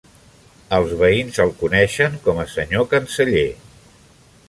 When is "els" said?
0.77-0.95